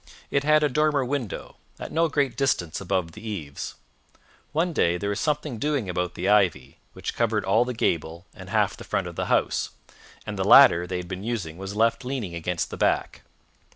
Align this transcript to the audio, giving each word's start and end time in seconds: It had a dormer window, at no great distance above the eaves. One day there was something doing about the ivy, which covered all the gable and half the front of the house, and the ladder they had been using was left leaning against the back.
It 0.31 0.43
had 0.43 0.63
a 0.63 0.67
dormer 0.67 1.05
window, 1.05 1.57
at 1.79 1.91
no 1.91 2.09
great 2.09 2.35
distance 2.35 2.81
above 2.81 3.11
the 3.11 3.21
eaves. 3.21 3.75
One 4.51 4.73
day 4.73 4.97
there 4.97 5.11
was 5.11 5.19
something 5.19 5.59
doing 5.59 5.87
about 5.87 6.15
the 6.15 6.27
ivy, 6.27 6.79
which 6.93 7.13
covered 7.13 7.45
all 7.45 7.65
the 7.65 7.75
gable 7.75 8.25
and 8.33 8.49
half 8.49 8.75
the 8.75 8.83
front 8.83 9.05
of 9.05 9.15
the 9.15 9.27
house, 9.27 9.69
and 10.25 10.39
the 10.39 10.43
ladder 10.43 10.87
they 10.87 10.97
had 10.97 11.07
been 11.07 11.23
using 11.23 11.55
was 11.59 11.75
left 11.75 12.03
leaning 12.03 12.33
against 12.33 12.71
the 12.71 12.77
back. 12.77 13.21